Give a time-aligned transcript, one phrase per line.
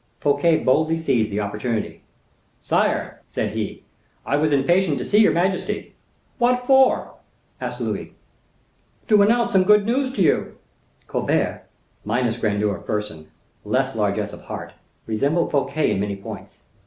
[0.19, 2.01] Fouquet boldly seized the opportunity.
[2.59, 3.83] "Sire," said he,
[4.25, 5.93] "I was impatient to see your majesty."
[6.39, 7.17] "What for?"
[7.61, 8.15] asked Louis.
[9.09, 10.57] "To announce some good news to you."
[11.05, 11.67] Colbert,
[12.03, 13.27] minus grandeur of person,
[13.63, 14.73] less largeness of heart,
[15.05, 16.61] resembled Fouquet in many points.